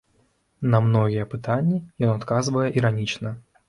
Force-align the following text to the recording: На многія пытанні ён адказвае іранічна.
На 0.71 0.79
многія 0.85 1.27
пытанні 1.35 1.77
ён 2.05 2.11
адказвае 2.19 2.69
іранічна. 2.83 3.41